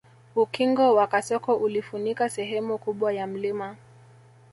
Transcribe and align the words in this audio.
Ukingo 0.35 0.95
wa 0.95 1.07
kasoko 1.07 1.55
ulifunika 1.55 2.29
sehemu 2.29 2.77
kubwa 2.77 3.13
ya 3.13 3.27
mlima 3.27 3.75